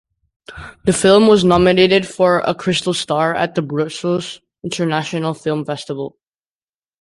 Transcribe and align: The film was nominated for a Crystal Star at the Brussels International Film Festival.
The 0.85 0.93
film 0.93 1.27
was 1.27 1.43
nominated 1.43 2.07
for 2.07 2.39
a 2.39 2.55
Crystal 2.55 2.95
Star 2.95 3.35
at 3.35 3.53
the 3.53 3.61
Brussels 3.61 4.41
International 4.63 5.35
Film 5.35 5.63
Festival. 5.63 6.17